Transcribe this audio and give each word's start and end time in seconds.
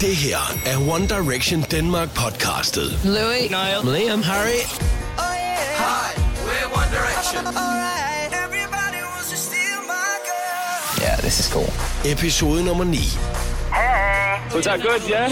Det 0.00 0.16
her 0.16 0.42
er 0.66 0.92
One 0.94 1.06
Direction 1.08 1.64
Denmark 1.70 2.08
podcastet. 2.14 2.88
Louis, 3.04 3.50
Niall, 3.50 3.82
Liam, 3.94 4.22
Harry. 4.22 4.60
Hi, 5.84 6.08
we're 6.46 6.68
One 6.80 6.90
Direction. 6.98 7.42
Yeah, 11.02 11.16
this 11.20 11.40
is 11.40 11.48
cool. 11.54 11.70
Episode 12.12 12.64
nummer 12.64 12.84
9. 12.84 12.94
Was 14.54 14.64
that 14.64 14.80
good, 14.82 15.02
yeah? 15.10 15.30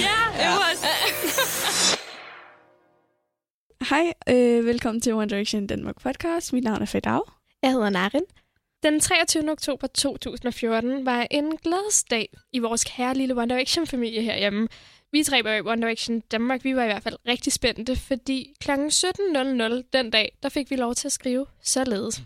Hej, 3.90 4.12
øh, 4.28 4.66
velkommen 4.66 5.00
til 5.00 5.14
One 5.14 5.28
Direction 5.28 5.66
Danmark 5.66 6.02
podcast. 6.02 6.52
Mit 6.52 6.64
navn 6.64 6.82
er 6.82 6.86
Fedav. 6.86 7.32
Jeg 7.62 7.70
hedder 7.70 7.90
Narin. 7.90 8.22
Den 8.82 9.00
23. 9.00 9.50
oktober 9.50 9.86
2014 9.86 11.06
var 11.06 11.26
en 11.30 11.56
glædesdag 11.56 12.28
i 12.52 12.58
vores 12.58 12.84
kære 12.84 13.14
lille 13.14 13.34
One 13.34 13.54
Direction-familie 13.54 14.22
herhjemme. 14.22 14.68
Vi 15.12 15.22
tre 15.22 15.44
var 15.44 15.54
i 15.54 15.60
One 15.60 15.82
Direction 15.82 16.20
Danmark, 16.20 16.64
vi 16.64 16.76
var 16.76 16.82
i 16.82 16.86
hvert 16.86 17.02
fald 17.02 17.16
rigtig 17.28 17.52
spændte, 17.52 17.96
fordi 17.96 18.54
kl. 18.60 18.70
17.00 18.70 19.82
den 19.92 20.10
dag, 20.10 20.38
der 20.42 20.48
fik 20.48 20.70
vi 20.70 20.76
lov 20.76 20.94
til 20.94 21.08
at 21.08 21.12
skrive 21.12 21.46
således. 21.62 22.22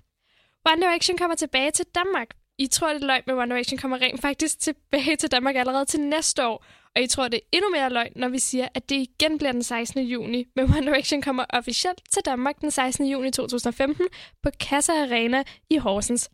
One 0.73 0.83
Direction 0.83 1.19
kommer 1.19 1.37
tilbage 1.37 1.71
til 1.71 1.85
Danmark. 1.95 2.29
I 2.59 2.67
tror, 2.67 2.93
det 2.93 3.03
er 3.03 3.07
løgn, 3.07 3.23
men 3.27 3.37
One 3.39 3.55
Direction 3.55 3.79
kommer 3.79 4.01
rent 4.01 4.21
faktisk 4.21 4.61
tilbage 4.61 5.17
til 5.17 5.31
Danmark 5.31 5.57
allerede 5.57 5.85
til 5.85 6.01
næste 6.01 6.47
år. 6.47 6.65
Og 6.97 7.03
I 7.03 7.07
tror, 7.07 7.29
det 7.29 7.37
er 7.37 7.47
endnu 7.53 7.71
mere 7.71 7.91
løgn, 7.91 8.13
når 8.17 8.29
vi 8.29 8.39
siger, 8.39 8.69
at 8.75 8.89
det 8.89 8.97
igen 8.97 9.39
bliver 9.39 9.53
den 9.53 9.63
16. 9.63 10.03
juni. 10.03 10.47
Men 10.57 10.65
One 10.65 10.87
Direction 10.87 11.23
kommer 11.23 11.45
officielt 11.51 12.01
til 12.13 12.23
Danmark 12.25 12.61
den 12.61 12.71
16. 12.71 13.07
juni 13.07 13.31
2015 13.31 14.07
på 14.43 14.51
Kassa 14.61 14.93
Arena 14.93 15.43
i 15.71 15.77
Horsens. 15.77 16.31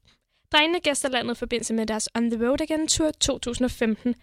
Drengene 0.53 0.81
gæster 0.81 1.09
landet 1.09 1.37
i 1.37 1.39
forbindelse 1.39 1.75
med 1.75 1.87
deres 1.87 2.09
On 2.15 2.31
The 2.31 2.47
Road 2.49 2.61
Again 2.61 2.89
Tour 2.89 3.11
2015. 3.11 4.15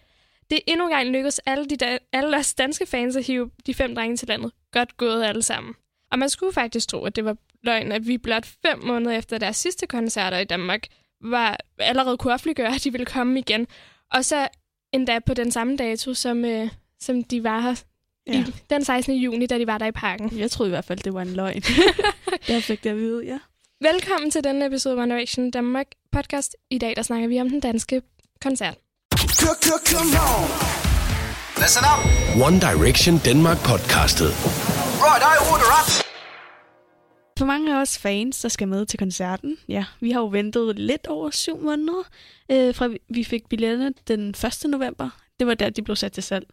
Det 0.50 0.56
er 0.56 0.62
endnu 0.66 0.84
engang 0.84 1.08
lykkedes 1.08 1.38
alle, 1.38 1.66
de 1.66 1.76
da- 1.76 1.98
alle 2.12 2.32
deres 2.32 2.54
danske 2.54 2.86
fans 2.86 3.16
at 3.16 3.24
hive 3.26 3.50
de 3.66 3.74
fem 3.74 3.94
drenge 3.94 4.16
til 4.16 4.28
landet. 4.28 4.52
Godt 4.72 4.96
gået 4.96 5.24
alle 5.24 5.42
sammen. 5.42 5.74
Og 6.12 6.18
man 6.18 6.28
skulle 6.28 6.52
faktisk 6.52 6.88
tro, 6.88 7.04
at 7.04 7.16
det 7.16 7.24
var 7.24 7.36
løgn, 7.62 7.92
at 7.92 8.06
vi 8.06 8.18
blot 8.18 8.46
fem 8.66 8.78
måneder 8.84 9.18
efter 9.18 9.38
deres 9.38 9.56
sidste 9.56 9.86
koncerter 9.86 10.38
i 10.38 10.44
Danmark 10.44 10.86
var 11.20 11.58
allerede 11.78 12.16
kunne 12.16 12.32
offentliggøre, 12.32 12.74
at 12.74 12.84
de 12.84 12.92
ville 12.92 13.06
komme 13.06 13.38
igen. 13.38 13.66
Og 14.12 14.24
så 14.24 14.48
endda 14.92 15.18
på 15.18 15.34
den 15.34 15.50
samme 15.52 15.76
dato, 15.76 16.14
som, 16.14 16.44
øh, 16.44 16.68
som 17.00 17.24
de 17.24 17.44
var 17.44 17.60
her 17.60 17.74
ja. 18.26 18.32
I, 18.32 18.44
den 18.70 18.84
16. 18.84 19.16
juni, 19.16 19.46
da 19.46 19.58
de 19.58 19.66
var 19.66 19.78
der 19.78 19.86
i 19.86 19.92
parken. 19.92 20.38
Jeg 20.38 20.50
troede 20.50 20.68
i 20.68 20.72
hvert 20.72 20.84
fald, 20.84 20.98
det 20.98 21.14
var 21.14 21.22
en 21.22 21.32
løgn. 21.32 21.62
jeg 22.48 22.62
fik 22.62 22.84
det 22.84 22.90
at 22.90 22.96
vide, 22.96 23.24
ja. 23.26 23.38
Velkommen 23.80 24.30
til 24.30 24.44
denne 24.44 24.66
episode 24.66 24.94
af 24.96 25.02
One 25.02 25.14
Direction 25.14 25.50
Danmark 25.50 25.86
podcast. 26.12 26.56
I 26.70 26.78
dag 26.78 26.96
der 26.96 27.02
snakker 27.02 27.28
vi 27.28 27.40
om 27.40 27.48
den 27.50 27.60
danske 27.60 28.02
koncert. 28.42 28.74
Listen 31.58 31.84
up. 31.92 32.00
One 32.46 32.60
Direction 32.60 33.20
Denmark 33.24 33.58
podcastet. 33.58 34.30
Right, 35.06 35.22
I 35.22 35.34
order 35.52 35.70
up. 35.80 36.07
For 37.38 37.44
mange 37.46 37.76
af 37.76 37.80
os 37.80 37.98
fans, 37.98 38.40
der 38.40 38.48
skal 38.48 38.68
med 38.68 38.86
til 38.86 38.98
koncerten, 38.98 39.56
ja, 39.68 39.84
vi 40.00 40.10
har 40.10 40.20
jo 40.20 40.26
ventet 40.26 40.78
lidt 40.78 41.06
over 41.06 41.30
syv 41.30 41.60
måneder, 41.60 42.02
øh, 42.50 42.74
fra 42.74 42.88
vi- 43.08 43.24
fik 43.24 43.48
billetterne 43.48 43.94
den 44.08 44.28
1. 44.30 44.64
november. 44.70 45.10
Det 45.38 45.46
var 45.46 45.54
der, 45.54 45.70
de 45.70 45.82
blev 45.82 45.96
sat 45.96 46.12
til 46.12 46.22
salg. 46.22 46.46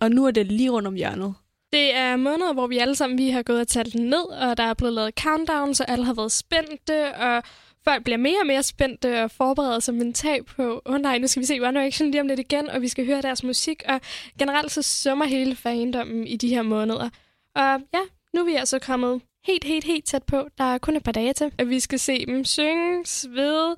Og 0.00 0.10
nu 0.10 0.26
er 0.26 0.30
det 0.30 0.46
lige 0.46 0.70
rundt 0.70 0.88
om 0.88 0.94
hjørnet. 0.94 1.34
Det 1.72 1.94
er 1.94 2.16
måneder, 2.16 2.52
hvor 2.52 2.66
vi 2.66 2.78
alle 2.78 2.94
sammen 2.94 3.18
vi 3.18 3.30
har 3.30 3.42
gået 3.42 3.60
og 3.60 3.68
talt 3.68 3.92
den 3.92 4.06
ned, 4.06 4.24
og 4.28 4.56
der 4.56 4.62
er 4.62 4.74
blevet 4.74 4.94
lavet 4.94 5.14
countdown, 5.20 5.74
så 5.74 5.84
alle 5.84 6.04
har 6.04 6.14
været 6.14 6.32
spændte, 6.32 7.14
og 7.14 7.42
folk 7.84 8.04
bliver 8.04 8.16
mere 8.16 8.36
og 8.40 8.46
mere 8.46 8.62
spændte 8.62 9.22
og 9.24 9.30
forbereder 9.30 9.80
sig 9.80 9.94
mentalt 9.94 10.46
på, 10.46 10.82
åh 10.86 10.94
oh, 10.94 11.00
nej, 11.00 11.18
nu 11.18 11.26
skal 11.26 11.40
vi 11.40 11.46
se 11.46 11.60
One 11.60 11.80
Direction 11.80 12.10
lige 12.10 12.20
om 12.20 12.26
lidt 12.26 12.40
igen, 12.40 12.70
og 12.70 12.82
vi 12.82 12.88
skal 12.88 13.06
høre 13.06 13.22
deres 13.22 13.42
musik, 13.44 13.82
og 13.88 14.00
generelt 14.38 14.72
så 14.72 14.82
summer 14.82 15.24
hele 15.24 15.56
fandommen 15.56 16.26
i 16.26 16.36
de 16.36 16.48
her 16.48 16.62
måneder. 16.62 17.08
Og 17.54 17.80
ja, 17.94 18.00
nu 18.34 18.40
er 18.40 18.44
vi 18.44 18.54
altså 18.54 18.78
kommet 18.78 19.20
helt, 19.48 19.64
helt, 19.64 19.84
helt 19.84 20.04
tæt 20.04 20.22
på. 20.22 20.48
Der 20.58 20.64
er 20.64 20.78
kun 20.78 20.96
et 20.96 21.02
par 21.02 21.12
dage 21.12 21.32
til, 21.32 21.52
at 21.58 21.68
vi 21.68 21.80
skal 21.80 21.98
se 21.98 22.26
dem 22.26 22.44
synge, 22.44 23.06
svede, 23.06 23.76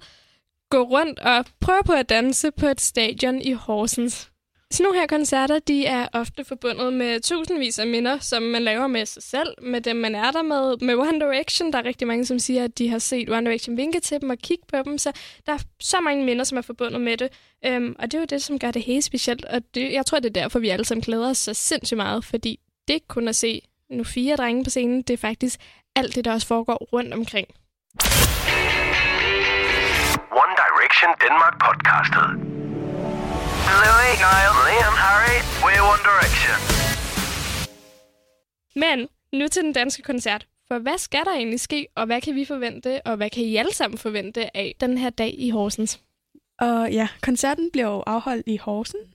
gå 0.71 0.83
rundt 0.83 1.19
og 1.19 1.44
prøve 1.61 1.83
på 1.87 1.93
at 1.93 2.09
danse 2.09 2.50
på 2.50 2.67
et 2.67 2.81
stadion 2.81 3.43
i 3.43 3.53
Horsens. 3.53 4.31
Sådan 4.72 4.84
nogle 4.84 4.99
her 5.00 5.06
koncerter, 5.06 5.59
de 5.59 5.87
er 5.87 6.09
ofte 6.12 6.44
forbundet 6.44 6.93
med 6.93 7.21
tusindvis 7.21 7.78
af 7.78 7.87
minder, 7.87 8.19
som 8.19 8.43
man 8.43 8.62
laver 8.62 8.87
med 8.87 9.06
sig 9.06 9.22
selv, 9.22 9.55
med 9.62 9.81
dem, 9.81 9.97
man 9.97 10.15
er 10.15 10.31
der 10.31 10.43
med, 10.43 10.77
med 10.81 10.94
One 10.94 11.21
Direction. 11.21 11.73
Der 11.73 11.78
er 11.78 11.84
rigtig 11.84 12.09
mange, 12.09 12.27
som 12.27 12.39
siger, 12.39 12.65
at 12.65 12.78
de 12.78 12.89
har 12.89 12.99
set 12.99 13.31
One 13.31 13.47
Direction 13.47 13.77
vinke 13.77 14.00
til 14.00 14.21
dem 14.21 14.31
og 14.31 14.39
kigge 14.39 14.65
på 14.69 14.77
dem, 14.84 14.99
så 14.99 15.12
der 15.47 15.53
er 15.53 15.59
så 15.81 16.00
mange 16.00 16.25
minder, 16.25 16.44
som 16.44 16.59
er 16.59 16.62
forbundet 16.62 17.00
med 17.00 17.17
det. 17.17 17.28
Øhm, 17.67 17.97
og 17.99 18.12
det 18.12 18.15
er 18.15 18.21
jo 18.21 18.27
det, 18.27 18.43
som 18.43 18.59
gør 18.59 18.71
det 18.71 18.83
helt 18.83 19.05
specielt, 19.05 19.44
og 19.44 19.62
det, 19.75 19.93
jeg 19.93 20.06
tror, 20.06 20.19
det 20.19 20.28
er 20.37 20.43
derfor, 20.43 20.59
vi 20.59 20.69
alle 20.69 20.84
sammen 20.84 21.03
glæder 21.03 21.31
os 21.31 21.39
så 21.39 21.55
sindssygt 21.55 21.97
meget, 21.97 22.25
fordi 22.25 22.61
det 22.89 23.09
kun 23.09 23.28
at 23.28 23.37
se 23.37 23.62
nu 23.91 24.05
fire 24.05 24.37
drenge 24.37 24.65
på 24.65 24.71
scenen, 24.71 25.03
det 25.03 25.15
er 25.15 25.19
faktisk 25.19 25.61
alt 25.97 26.15
det, 26.15 26.25
der 26.25 26.33
også 26.33 26.47
foregår 26.47 26.89
rundt 26.93 27.15
omkring. 27.15 27.49
One 30.43 30.55
Direction 30.62 31.11
Denmark 31.25 31.55
podcastet. 31.65 32.29
Louis, 33.83 34.15
Niall, 34.25 34.55
Liam, 34.67 34.97
Harry, 35.05 35.39
we're 35.65 35.83
One 35.93 36.03
Direction. 36.11 36.56
Men 38.77 39.09
nu 39.33 39.49
til 39.49 39.62
den 39.62 39.73
danske 39.73 40.03
koncert. 40.03 40.47
For 40.69 40.79
hvad 40.79 40.99
skal 40.99 41.25
der 41.25 41.33
egentlig 41.33 41.61
ske, 41.61 41.87
og 41.97 42.06
hvad 42.06 42.21
kan 42.21 42.34
vi 42.34 42.45
forvente, 42.45 43.00
og 43.05 43.17
hvad 43.17 43.31
kan 43.31 43.43
I 43.43 43.56
alle 43.56 43.75
sammen 43.75 43.99
forvente 43.99 44.56
af 44.56 44.75
den 44.81 44.99
her 44.99 45.11
dag 45.11 45.34
i 45.39 45.50
Horsens? 45.50 46.00
Og 46.61 46.93
ja, 46.93 47.09
koncerten 47.23 47.71
bliver 47.71 47.87
jo 47.87 48.03
afholdt 48.06 48.49
i 48.49 48.56
Horsens 48.56 49.09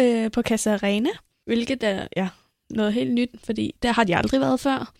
øh, 0.00 0.30
på 0.30 0.42
Casa 0.42 0.74
Arena, 0.74 1.10
hvilket 1.44 1.82
er 1.82 2.08
ja, 2.16 2.28
noget 2.72 2.92
helt 2.92 3.12
nyt, 3.12 3.30
fordi 3.44 3.74
der 3.82 3.92
har 3.92 4.04
de 4.04 4.16
aldrig 4.16 4.40
været 4.40 4.60
før. 4.60 4.92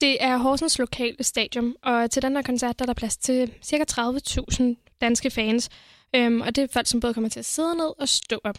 Det 0.00 0.22
er 0.22 0.36
Horsens 0.36 0.78
lokale 0.78 1.24
stadion, 1.24 1.74
og 1.82 2.10
til 2.10 2.22
den 2.22 2.36
her 2.36 2.42
koncert 2.42 2.78
der 2.78 2.84
er 2.84 2.86
der 2.86 2.94
plads 2.94 3.16
til 3.16 3.52
ca. 3.64 3.84
30.000 3.92 4.62
danske 5.00 5.30
fans. 5.30 5.68
Øhm, 6.14 6.40
og 6.40 6.56
det 6.56 6.64
er 6.64 6.68
folk, 6.72 6.86
som 6.86 7.00
både 7.00 7.14
kommer 7.14 7.30
til 7.30 7.38
at 7.38 7.44
sidde 7.44 7.76
ned 7.76 7.92
og 7.98 8.08
stå 8.08 8.40
op. 8.44 8.58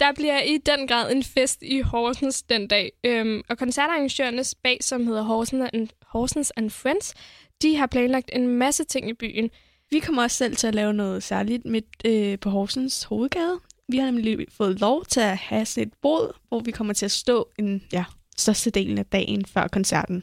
Der 0.00 0.12
bliver 0.12 0.42
i 0.42 0.58
den 0.58 0.88
grad 0.88 1.12
en 1.12 1.24
fest 1.24 1.62
i 1.62 1.80
Horsens 1.80 2.42
den 2.42 2.68
dag. 2.68 2.92
Øhm, 3.04 3.42
og 3.48 3.58
koncertarrangørernes 3.58 4.54
bag, 4.54 4.78
som 4.80 5.06
hedder 5.06 5.22
Horsens 5.22 5.70
and, 5.72 5.88
Horsens 6.06 6.52
and 6.56 6.70
Friends, 6.70 7.14
de 7.62 7.76
har 7.76 7.86
planlagt 7.86 8.30
en 8.32 8.46
masse 8.46 8.84
ting 8.84 9.08
i 9.08 9.12
byen. 9.12 9.50
Vi 9.90 9.98
kommer 9.98 10.22
også 10.22 10.36
selv 10.36 10.56
til 10.56 10.66
at 10.66 10.74
lave 10.74 10.92
noget 10.92 11.22
særligt 11.22 11.64
midt 11.64 11.86
øh, 12.04 12.38
på 12.38 12.50
Horsens 12.50 13.04
hovedgade. 13.04 13.60
Vi 13.90 13.98
har 13.98 14.10
nemlig 14.10 14.46
fået 14.50 14.80
lov 14.80 15.04
til 15.04 15.20
at 15.20 15.36
have 15.36 15.66
sådan 15.66 15.88
et 15.88 15.94
båd, 16.02 16.32
hvor 16.48 16.60
vi 16.60 16.70
kommer 16.70 16.92
til 16.92 17.04
at 17.04 17.10
stå 17.10 17.48
en 17.58 17.82
ja, 17.92 18.04
største 18.36 18.70
del 18.70 18.98
af 18.98 19.06
dagen 19.06 19.44
før 19.44 19.68
koncerten. 19.68 20.22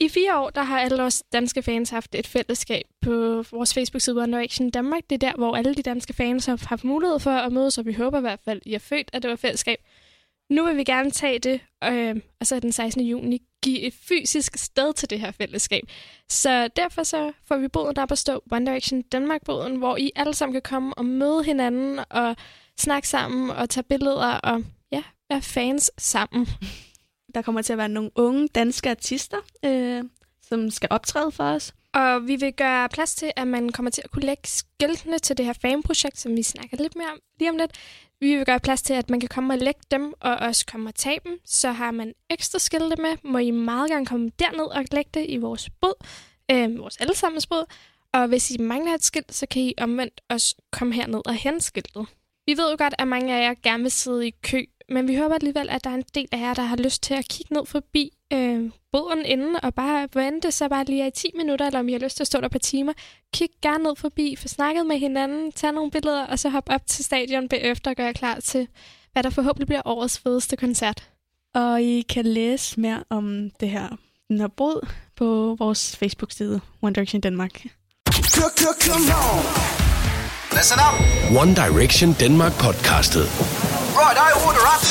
I 0.00 0.08
fire 0.08 0.38
år, 0.38 0.50
der 0.50 0.62
har 0.62 0.80
alle 0.80 1.02
os 1.02 1.22
danske 1.32 1.62
fans 1.62 1.90
haft 1.90 2.14
et 2.14 2.26
fællesskab 2.26 2.84
på 3.00 3.44
vores 3.52 3.74
Facebook-side 3.74 4.22
One 4.22 4.36
Direction 4.36 4.70
Danmark. 4.70 5.02
Det 5.10 5.22
er 5.22 5.28
der, 5.28 5.36
hvor 5.36 5.56
alle 5.56 5.74
de 5.74 5.82
danske 5.82 6.12
fans 6.12 6.46
har 6.46 6.66
haft 6.68 6.84
mulighed 6.84 7.20
for 7.20 7.30
at 7.30 7.52
mødes, 7.52 7.78
og 7.78 7.86
vi 7.86 7.92
håber 7.92 8.18
i 8.18 8.20
hvert 8.20 8.40
fald, 8.44 8.60
I 8.66 8.72
har 8.72 8.78
født, 8.78 9.10
at 9.12 9.22
det 9.22 9.30
var 9.30 9.36
fællesskab. 9.36 9.78
Nu 10.50 10.64
vil 10.64 10.76
vi 10.76 10.84
gerne 10.84 11.10
tage 11.10 11.38
det, 11.38 11.60
øh, 11.84 12.16
og 12.40 12.46
så 12.46 12.60
den 12.60 12.72
16. 12.72 13.02
juni 13.02 13.42
give 13.62 13.80
et 13.80 13.94
fysisk 14.08 14.56
sted 14.56 14.92
til 14.92 15.10
det 15.10 15.20
her 15.20 15.30
fællesskab. 15.30 15.82
Så 16.28 16.68
derfor 16.68 17.02
så 17.02 17.32
får 17.48 17.56
vi 17.56 17.68
boden 17.68 17.96
der 17.96 18.06
på 18.06 18.14
stå, 18.14 18.42
One 18.52 18.66
Direction 18.66 19.02
Danmark-boden, 19.02 19.76
hvor 19.76 19.96
I 19.96 20.10
alle 20.16 20.34
sammen 20.34 20.52
kan 20.52 20.62
komme 20.62 20.94
og 20.94 21.04
møde 21.04 21.44
hinanden 21.44 22.00
og 22.10 22.36
snakke 22.80 23.08
sammen 23.08 23.50
og 23.50 23.70
tage 23.70 23.84
billeder 23.84 24.32
og 24.32 24.64
ja, 24.92 25.02
være 25.30 25.42
fans 25.42 25.90
sammen. 25.98 26.48
Der 27.34 27.42
kommer 27.42 27.62
til 27.62 27.72
at 27.72 27.78
være 27.78 27.88
nogle 27.88 28.10
unge 28.14 28.48
danske 28.48 28.90
artister, 28.90 29.36
øh, 29.64 30.04
som 30.48 30.70
skal 30.70 30.88
optræde 30.90 31.32
for 31.32 31.44
os. 31.44 31.74
Og 31.94 32.26
vi 32.26 32.36
vil 32.36 32.52
gøre 32.52 32.88
plads 32.88 33.14
til, 33.14 33.32
at 33.36 33.48
man 33.48 33.68
kommer 33.68 33.90
til 33.90 34.02
at 34.04 34.10
kunne 34.10 34.26
lægge 34.26 34.48
skiltene 34.48 35.18
til 35.18 35.38
det 35.38 35.46
her 35.46 35.52
fanprojekt, 35.52 36.18
som 36.18 36.36
vi 36.36 36.42
snakker 36.42 36.76
lidt 36.76 36.96
mere 36.96 37.08
om 37.12 37.18
lige 37.38 37.50
om 37.50 37.56
lidt. 37.56 37.70
Vi 38.20 38.36
vil 38.36 38.46
gøre 38.46 38.60
plads 38.60 38.82
til, 38.82 38.94
at 38.94 39.10
man 39.10 39.20
kan 39.20 39.28
komme 39.28 39.54
og 39.54 39.58
lægge 39.58 39.80
dem, 39.90 40.14
og 40.20 40.36
også 40.36 40.66
komme 40.66 40.90
og 40.90 40.94
tage 40.94 41.20
dem. 41.24 41.40
Så 41.44 41.72
har 41.72 41.90
man 41.90 42.14
ekstra 42.30 42.58
skilte 42.58 42.96
med, 43.02 43.16
må 43.24 43.38
I 43.38 43.50
meget 43.50 43.90
gerne 43.90 44.06
komme 44.06 44.30
derned 44.38 44.64
og 44.64 44.84
lægge 44.92 45.10
det 45.14 45.26
i 45.28 45.36
vores 45.36 45.70
båd, 45.80 46.06
øh, 46.50 46.78
vores 46.78 46.96
allesammens 46.96 47.46
båd. 47.46 47.64
Og 48.12 48.26
hvis 48.26 48.50
I 48.50 48.58
mangler 48.58 48.94
et 48.94 49.04
skilt, 49.04 49.34
så 49.34 49.46
kan 49.46 49.62
I 49.62 49.74
omvendt 49.78 50.20
også 50.28 50.56
komme 50.70 50.94
herned 50.94 51.20
og 51.26 51.34
hente 51.34 51.60
skiltet. 51.60 52.06
Vi 52.46 52.52
ved 52.56 52.70
jo 52.70 52.76
godt, 52.78 52.94
at 52.98 53.08
mange 53.08 53.36
af 53.36 53.48
jer 53.48 53.54
gerne 53.62 53.82
vil 53.82 53.90
sidde 53.90 54.28
i 54.28 54.34
kø, 54.42 54.64
men 54.88 55.08
vi 55.08 55.16
håber 55.16 55.34
alligevel, 55.34 55.68
at 55.68 55.84
der 55.84 55.90
er 55.90 55.94
en 55.94 56.04
del 56.14 56.28
af 56.32 56.38
jer, 56.38 56.54
der 56.54 56.62
har 56.62 56.76
lyst 56.76 57.02
til 57.02 57.14
at 57.14 57.28
kigge 57.28 57.54
ned 57.54 57.66
forbi 57.66 58.10
øh, 58.32 58.70
båden 58.92 59.24
inden, 59.24 59.56
og 59.62 59.74
bare 59.74 60.08
vente 60.14 60.52
så 60.52 60.68
bare 60.68 60.84
lige 60.84 61.06
i 61.06 61.10
10 61.10 61.30
minutter, 61.36 61.66
eller 61.66 61.78
om 61.78 61.88
I 61.88 61.92
har 61.92 61.98
lyst 61.98 62.16
til 62.16 62.22
at 62.22 62.26
stå 62.26 62.40
der 62.40 62.48
på 62.48 62.58
timer. 62.58 62.92
Kig 63.34 63.48
gerne 63.62 63.84
ned 63.84 63.96
forbi, 63.96 64.36
få 64.36 64.48
snakket 64.48 64.86
med 64.86 64.98
hinanden, 64.98 65.52
tage 65.52 65.72
nogle 65.72 65.90
billeder, 65.90 66.26
og 66.26 66.38
så 66.38 66.48
hop 66.48 66.64
op 66.70 66.86
til 66.86 67.04
stadion 67.04 67.48
bagefter 67.48 67.90
og 67.90 67.96
gøre 67.96 68.14
klar 68.14 68.40
til, 68.40 68.68
hvad 69.12 69.22
der 69.22 69.30
forhåbentlig 69.30 69.66
bliver 69.66 69.82
årets 69.84 70.18
fedeste 70.18 70.56
koncert. 70.56 71.08
Og 71.54 71.82
I 71.82 72.02
kan 72.02 72.24
læse 72.24 72.80
mere 72.80 73.04
om 73.10 73.50
det 73.60 73.70
her, 73.70 73.88
den 74.28 74.40
her 74.40 74.48
båd, 74.48 74.88
på 75.16 75.56
vores 75.58 75.96
Facebook-side 75.96 76.60
One 76.82 76.94
Direction 76.94 77.20
Danmark. 77.20 77.66
Listen 80.60 80.78
up. 80.88 80.96
One 81.42 81.52
Direction 81.62 82.08
Denmark 82.20 82.52
podcastet. 82.64 83.24
Right, 84.00 84.18
I 84.26 84.30
order 84.46 84.64
up. 84.74 84.82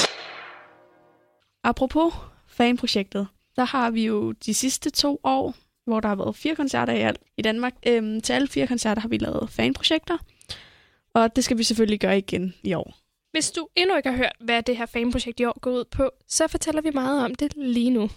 Apropos 1.64 2.14
fanprojektet, 2.48 3.28
der 3.56 3.66
har 3.66 3.92
vi 3.92 4.06
jo 4.06 4.32
de 4.32 4.54
sidste 4.54 4.90
to 4.90 5.20
år, 5.24 5.56
hvor 5.86 6.00
der 6.00 6.08
har 6.08 6.16
været 6.16 6.36
fire 6.36 6.56
koncerter 6.56 6.94
i 6.94 7.00
alt 7.02 7.20
i 7.38 7.42
Danmark. 7.42 7.74
Øhm, 7.88 8.22
til 8.22 8.34
alle 8.34 8.48
fire 8.48 8.68
koncerter 8.68 9.02
har 9.02 9.10
vi 9.10 9.18
lavet 9.18 9.50
fanprojekter, 9.50 10.18
og 11.14 11.36
det 11.36 11.44
skal 11.44 11.58
vi 11.58 11.64
selvfølgelig 11.64 12.00
gøre 12.00 12.18
igen 12.18 12.54
i 12.64 12.74
år. 12.74 12.94
Hvis 13.32 13.52
du 13.52 13.68
endnu 13.76 13.98
ikke 13.98 14.10
har 14.10 14.18
hørt, 14.18 14.36
hvad 14.40 14.64
det 14.64 14.78
her 14.78 14.86
fanprojekt 14.86 15.40
i 15.40 15.46
år 15.46 15.60
går 15.60 15.72
ud 15.72 15.86
på, 15.92 16.12
så 16.28 16.48
fortæller 16.48 16.82
vi 16.82 16.90
meget 16.94 17.26
om 17.26 17.36
det 17.36 17.54
lige 17.56 17.90
nu. 17.90 18.10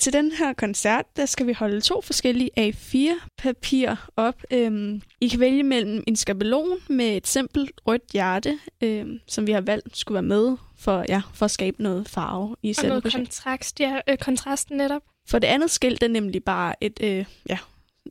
Til 0.00 0.12
den 0.12 0.32
her 0.32 0.52
koncert, 0.52 1.04
der 1.16 1.26
skal 1.26 1.46
vi 1.46 1.52
holde 1.52 1.80
to 1.80 2.00
forskellige 2.00 2.50
A4-papir 2.58 3.94
op. 4.16 4.42
Øhm, 4.50 5.02
I 5.20 5.28
kan 5.28 5.40
vælge 5.40 5.62
mellem 5.62 6.04
en 6.06 6.16
skabelon 6.16 6.78
med 6.88 7.16
et 7.16 7.26
simpelt 7.26 7.80
rødt 7.86 8.02
hjerte, 8.12 8.58
øhm, 8.82 9.18
som 9.28 9.46
vi 9.46 9.52
har 9.52 9.60
valgt 9.60 9.96
skulle 9.96 10.14
være 10.14 10.22
med 10.22 10.56
for, 10.78 11.04
ja, 11.08 11.22
for 11.34 11.44
at 11.44 11.50
skabe 11.50 11.82
noget 11.82 12.08
farve 12.08 12.56
i 12.62 12.68
Og 12.70 12.74
selve 12.76 12.88
noget 12.88 13.02
projektet. 13.02 13.28
kontrast, 13.28 13.80
ja, 13.80 14.00
øh, 14.08 14.18
kontrast 14.18 14.70
netop. 14.70 15.02
For 15.28 15.38
det 15.38 15.48
andet 15.48 15.70
skilt 15.70 16.02
er 16.02 16.08
nemlig 16.08 16.44
bare 16.44 16.74
et, 16.84 16.98
øh, 17.02 17.24
ja, 17.48 17.58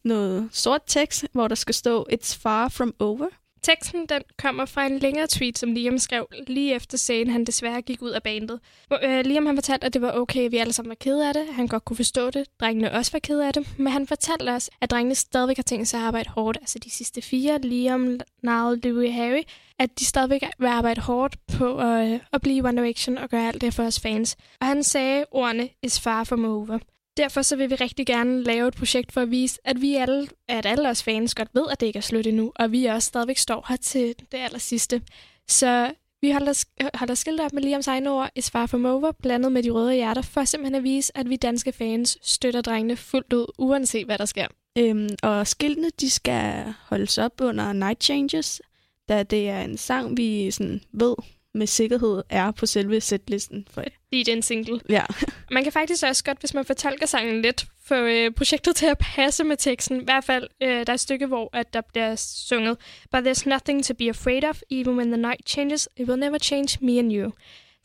noget 0.04 0.50
sort 0.52 0.82
tekst, 0.88 1.26
hvor 1.34 1.48
der 1.48 1.56
skal 1.56 1.76
stå 1.76 2.08
It's 2.14 2.40
far 2.42 2.70
from 2.70 2.94
over. 3.00 3.28
Teksten 3.64 4.06
den 4.06 4.22
kommer 4.38 4.66
fra 4.66 4.86
en 4.86 5.00
længere 5.00 5.28
tweet, 5.28 5.58
som 5.58 5.72
Liam 5.72 5.98
skrev 5.98 6.28
lige 6.48 6.76
efter 6.76 6.98
scenen, 6.98 7.34
han 7.34 7.46
desværre 7.46 7.82
gik 7.82 8.02
ud 8.02 8.10
af 8.10 8.24
bandet. 8.24 8.60
Hvor, 8.88 9.00
øh, 9.04 9.26
Liam 9.26 9.46
han 9.46 9.58
fortalte, 9.58 9.86
at 9.86 9.94
det 9.94 10.02
var 10.02 10.12
okay, 10.12 10.46
at 10.46 10.52
vi 10.52 10.58
alle 10.58 10.74
sammen 10.74 10.90
var 10.90 10.96
kede 10.96 11.28
af 11.28 11.34
det. 11.34 11.48
Han 11.54 11.68
godt 11.68 11.86
kunne 11.86 11.98
forstå 11.98 12.30
det. 12.30 12.48
Drengene 12.60 12.92
også 12.92 13.12
var 13.12 13.20
kede 13.20 13.48
af 13.48 13.54
det. 13.54 13.68
Men 13.78 13.88
han 13.88 14.08
fortalte 14.08 14.50
os, 14.50 14.70
at 14.82 14.92
drengene 14.92 15.16
stadigvæk 15.16 15.58
har 15.58 15.64
tænkt 15.64 15.88
sig 15.88 16.00
at 16.00 16.06
arbejde 16.06 16.30
hårdt. 16.30 16.58
Altså 16.62 16.80
de 16.80 16.90
sidste 16.90 17.22
fire, 17.22 17.62
Liam, 17.62 18.20
Niall, 18.44 18.80
Louis 18.84 19.14
Harry, 19.14 19.42
at 19.80 20.00
de 20.00 20.06
stadigvæk 20.06 20.44
vil 20.60 20.68
arbejde 20.68 21.02
hårdt 21.02 21.36
på 21.58 21.80
at, 21.80 22.12
øh, 22.12 22.20
at 22.34 22.42
blive 22.42 22.68
One 22.68 22.82
Direction 22.82 23.18
og 23.18 23.30
gøre 23.30 23.48
alt 23.48 23.62
det 23.62 23.74
for 23.74 23.84
os 23.84 24.00
fans. 24.00 24.38
Og 24.62 24.68
han 24.68 24.84
sagde 24.84 25.26
ordene, 25.32 25.70
is 25.84 26.00
far 26.00 26.24
from 26.24 26.46
over. 26.46 26.80
Derfor 27.18 27.42
så 27.42 27.56
vil 27.56 27.70
vi 27.70 27.76
rigtig 27.76 28.06
gerne 28.06 28.44
lave 28.44 28.68
et 28.68 28.76
projekt 28.76 29.12
for 29.12 29.22
at 29.22 29.32
vise, 29.32 29.60
at 29.64 29.82
vi 29.82 29.96
alle, 29.96 30.28
at 30.48 30.66
alle 30.66 30.90
os 30.90 31.04
fans 31.04 31.36
godt 31.36 31.50
ved, 31.54 31.66
at 31.72 31.80
det 31.80 31.88
ikke 31.88 31.98
er 31.98 32.02
slut 32.02 32.28
endnu, 32.28 32.52
og 32.56 32.72
vi 32.72 32.86
også 32.86 33.08
stadigvæk 33.08 33.38
står 33.38 33.66
her 33.70 33.76
til 33.76 34.16
det 34.32 34.38
aller 34.38 34.60
sidste. 34.60 35.02
Så 35.48 35.94
vi 36.22 36.32
holder, 36.32 36.66
holder 36.98 37.16
skilt 37.16 37.42
op 37.42 37.54
med 37.54 37.62
Liams 37.62 37.88
egne 37.88 38.10
ord, 38.10 38.30
et 38.36 38.44
svar 38.44 38.66
for 38.66 38.78
Mover, 38.78 39.12
blandet 39.12 39.52
med 39.52 39.64
de 39.64 39.70
røde 39.70 39.94
hjerter, 39.94 40.22
for 40.22 40.44
simpelthen 40.44 40.76
at 40.76 40.84
vise, 40.84 41.18
at 41.18 41.30
vi 41.30 41.36
danske 41.36 41.72
fans 41.72 42.18
støtter 42.22 42.62
drengene 42.62 42.96
fuldt 42.96 43.34
ud, 43.34 43.46
uanset 43.58 44.06
hvad 44.06 44.18
der 44.18 44.26
sker. 44.26 44.48
Øhm, 44.78 45.10
og 45.24 45.48
skiltene, 45.48 45.90
de 46.02 46.10
skal 46.10 46.74
holdes 46.90 47.18
op 47.18 47.42
under 47.42 47.74
Night 47.74 48.04
Changes, 48.04 48.62
da 49.10 49.24
det 49.24 49.50
er 49.50 49.62
en 49.62 49.78
sang, 49.78 50.18
vi 50.18 50.52
sådan 50.52 50.82
ved 50.92 51.16
med 51.54 51.68
sikkerhed 51.68 52.24
er 52.30 52.52
på 52.52 52.66
selve 52.66 53.02
setlisten. 53.02 53.68
For, 53.72 53.84
Lige 54.12 54.24
den 54.26 54.42
single. 54.42 54.82
ja. 54.90 55.04
Man 55.52 55.64
kan 55.64 55.72
faktisk 55.72 56.04
også 56.04 56.24
godt, 56.24 56.40
hvis 56.40 56.54
man 56.54 56.66
fortolker 56.66 57.06
sangen 57.06 57.42
lidt, 57.42 57.66
få 57.86 57.96
øh, 57.96 58.32
projektet 58.32 58.76
til 58.76 58.86
at 58.86 58.98
passe 58.98 59.44
med 59.44 59.58
teksten. 59.58 60.02
I 60.02 60.04
hvert 60.04 60.24
fald, 60.24 60.48
øh, 60.64 60.70
der 60.70 60.86
er 60.88 60.94
et 60.94 61.00
stykke, 61.00 61.26
hvor 61.26 61.50
at 61.54 61.74
der 61.74 61.82
bliver 61.82 62.16
sunget, 62.16 62.78
But 63.12 63.28
there's 63.28 63.50
nothing 63.50 63.86
to 63.86 63.94
be 63.94 64.10
afraid 64.10 64.44
of, 64.44 64.62
even 64.72 64.96
when 64.98 65.08
the 65.12 65.22
night 65.22 65.50
changes, 65.50 65.90
it 65.98 66.08
will 66.08 66.20
never 66.20 66.38
change 66.38 66.78
me 66.82 67.00
and 67.00 67.14
you. 67.14 67.32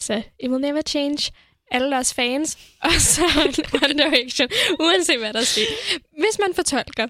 Så 0.00 0.22
it 0.40 0.50
will 0.50 0.60
never 0.60 0.82
change 0.82 1.32
alle 1.70 1.96
os 1.98 2.14
fans, 2.14 2.58
og 2.82 2.92
så 2.92 3.22
One 3.74 3.94
Direction, 3.94 4.48
uanset 4.80 5.19
hvad 5.19 5.32
der 5.32 5.42
sker. 5.44 5.62
Hvis 6.12 6.38
man 6.40 6.54
fortolker. 6.54 7.06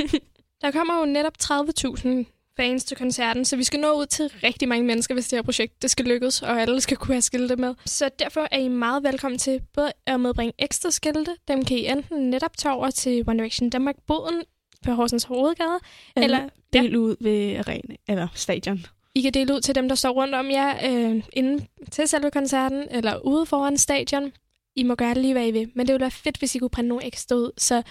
der 0.62 0.70
kommer 0.70 0.98
jo 1.00 1.04
netop 1.04 1.32
30.000 1.42 2.39
fans 2.60 2.84
til 2.84 2.96
koncerten, 2.96 3.44
så 3.44 3.56
vi 3.56 3.64
skal 3.64 3.80
nå 3.80 3.92
ud 3.92 4.06
til 4.06 4.32
rigtig 4.42 4.68
mange 4.68 4.84
mennesker, 4.84 5.14
hvis 5.14 5.28
det 5.28 5.36
her 5.36 5.42
projekt 5.42 5.82
det 5.82 5.90
skal 5.90 6.04
lykkes, 6.04 6.42
og 6.42 6.60
alle 6.60 6.80
skal 6.80 6.96
kunne 6.96 7.14
have 7.14 7.22
skilte 7.22 7.56
med. 7.56 7.74
Så 7.86 8.10
derfor 8.18 8.48
er 8.50 8.58
I 8.58 8.68
meget 8.68 9.02
velkommen 9.02 9.38
til 9.38 9.60
både 9.74 9.92
at 10.06 10.20
medbringe 10.20 10.52
ekstra 10.58 10.90
skilte. 10.90 11.36
Dem 11.48 11.64
kan 11.64 11.76
I 11.76 11.86
enten 11.86 12.30
netop 12.30 12.56
tage 12.56 12.74
over 12.74 12.90
til 12.90 13.24
One 13.28 13.38
Direction 13.38 13.70
Danmark 13.70 13.96
boden 14.06 14.42
på 14.84 14.92
Horsens 14.92 15.24
Hovedgade, 15.24 15.78
eller 16.16 16.38
Eller 16.38 16.48
del 16.72 16.96
ud 16.96 17.16
ved 17.20 17.56
arena, 17.56 17.94
eller 18.08 18.28
stadion. 18.34 18.86
I 19.14 19.20
kan 19.20 19.34
dele 19.34 19.54
ud 19.54 19.60
til 19.60 19.74
dem, 19.74 19.88
der 19.88 19.94
står 19.94 20.10
rundt 20.10 20.34
om 20.34 20.50
jer, 20.50 20.90
øh, 20.90 21.22
inden 21.32 21.66
til 21.90 22.08
selve 22.08 22.30
koncerten, 22.30 22.86
eller 22.90 23.18
ude 23.18 23.46
foran 23.46 23.78
stadion. 23.78 24.32
I 24.76 24.82
må 24.82 24.94
gøre 24.94 25.14
det 25.14 25.22
lige, 25.22 25.32
hvad 25.32 25.46
I 25.46 25.50
vil. 25.50 25.70
Men 25.74 25.86
det 25.86 25.92
ville 25.92 26.02
være 26.02 26.10
fedt, 26.10 26.38
hvis 26.38 26.54
I 26.54 26.58
kunne 26.58 26.70
printe 26.70 26.88
nogle 26.88 27.04
ekstra 27.04 27.36
ud. 27.36 27.50
Så 27.58 27.82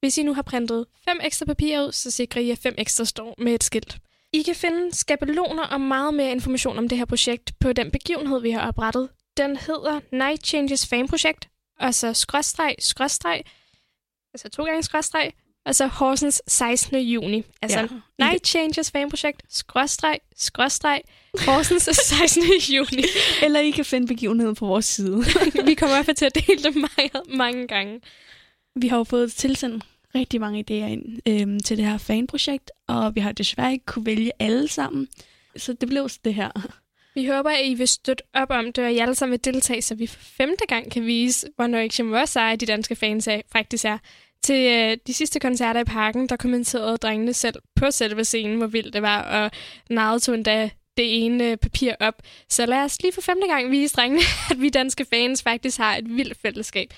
hvis 0.00 0.18
I 0.18 0.22
nu 0.22 0.34
har 0.34 0.42
printet 0.42 0.86
fem 1.08 1.20
ekstra 1.24 1.46
papirer 1.46 1.86
ud, 1.86 1.92
så 1.92 2.10
sikrer 2.10 2.42
I, 2.42 2.50
at 2.50 2.58
fem 2.58 2.74
ekstra 2.78 3.04
står 3.04 3.34
med 3.38 3.54
et 3.54 3.64
skilt. 3.64 3.98
I 4.32 4.42
kan 4.42 4.54
finde 4.54 4.94
skabeloner 4.94 5.62
og 5.62 5.80
meget 5.80 6.14
mere 6.14 6.30
information 6.30 6.78
om 6.78 6.88
det 6.88 6.98
her 6.98 7.04
projekt 7.04 7.52
på 7.60 7.72
den 7.72 7.90
begivenhed, 7.90 8.40
vi 8.40 8.50
har 8.50 8.68
oprettet. 8.68 9.08
Den 9.36 9.56
hedder 9.56 10.00
Night 10.12 10.46
Changes 10.46 10.86
Fan 10.86 11.08
Projekt, 11.08 11.48
og 11.80 11.94
så 11.94 12.12
skråstreg, 12.12 12.74
skråstreg, 12.78 13.42
altså 14.34 14.48
to 14.48 14.64
gange 14.64 14.82
skråstreg, 14.82 15.32
og 15.66 15.74
så 15.74 15.86
Horsens 15.86 16.42
16. 16.48 16.96
juni. 17.00 17.42
Altså 17.62 17.80
Ja. 17.80 17.86
Night 18.26 18.46
Changes 18.46 18.90
Fan 18.90 19.10
Projekt, 19.10 19.42
skråstreg, 19.48 20.18
skråstreg, 20.36 21.00
Horsens 21.46 21.82
16. 22.18 22.42
juni. 22.74 23.02
Eller 23.42 23.60
I 23.60 23.70
kan 23.70 23.84
finde 23.84 24.06
begivenheden 24.06 24.54
på 24.54 24.66
vores 24.66 24.84
side. 24.84 25.24
Vi 25.66 25.74
kommer 25.74 25.94
i 25.94 25.96
hvert 25.96 26.06
fald 26.06 26.16
til 26.16 26.24
at 26.24 26.34
dele 26.34 26.62
det 26.62 26.74
mange, 26.76 27.36
mange 27.36 27.66
gange. 27.68 28.00
Vi 28.76 28.88
har 28.88 28.96
jo 28.96 29.04
fået 29.04 29.32
tilsendt 29.32 29.84
rigtig 30.18 30.40
mange 30.40 30.64
idéer 30.70 30.86
ind 30.86 31.18
øhm, 31.28 31.60
til 31.60 31.76
det 31.76 31.84
her 31.84 31.98
fanprojekt, 31.98 32.70
og 32.86 33.14
vi 33.14 33.20
har 33.20 33.32
desværre 33.32 33.72
ikke 33.72 33.86
kunne 33.86 34.06
vælge 34.06 34.32
alle 34.38 34.68
sammen. 34.68 35.08
Så 35.56 35.72
det 35.72 35.88
blev 35.88 36.08
det 36.24 36.34
her. 36.34 36.50
Vi 37.14 37.26
håber, 37.26 37.50
at 37.50 37.60
I 37.64 37.74
vil 37.74 37.88
støtte 37.88 38.24
op 38.34 38.50
om 38.50 38.72
det, 38.72 38.84
og 38.84 38.92
I 38.92 38.98
alle 38.98 39.14
sammen 39.14 39.32
vil 39.32 39.44
deltage, 39.44 39.82
så 39.82 39.94
vi 39.94 40.06
for 40.06 40.20
femte 40.20 40.64
gang 40.68 40.90
kan 40.90 41.06
vise, 41.06 41.46
hvor 41.56 41.66
Direction, 41.66 42.08
hvor 42.08 42.24
seje 42.24 42.56
de 42.56 42.66
danske 42.66 42.96
fans 42.96 43.26
er, 43.26 43.40
faktisk 43.52 43.84
er. 43.84 43.98
Til 44.42 44.72
øh, 44.72 44.96
de 45.06 45.14
sidste 45.14 45.40
koncerter 45.40 45.80
i 45.80 45.84
parken, 45.84 46.28
der 46.28 46.36
kommenterede 46.36 46.96
drengene 46.96 47.32
selv 47.32 47.54
på 47.76 47.90
selve 47.90 48.24
scenen, 48.24 48.58
hvor 48.58 48.66
vildt 48.66 48.94
det 48.94 49.02
var, 49.02 49.22
og 49.22 49.50
Niall 49.90 50.20
tog 50.20 50.34
endda 50.34 50.70
det 50.96 51.24
ene 51.24 51.50
øh, 51.50 51.56
papir 51.56 51.92
op. 52.00 52.22
Så 52.48 52.66
lad 52.66 52.78
os 52.78 53.02
lige 53.02 53.12
for 53.12 53.20
femte 53.20 53.46
gang 53.46 53.70
vise 53.70 53.94
drengene, 53.94 54.22
at 54.50 54.60
vi 54.60 54.68
danske 54.68 55.06
fans 55.10 55.42
faktisk 55.42 55.78
har 55.78 55.96
et 55.96 56.16
vildt 56.16 56.38
fællesskab. 56.42 56.88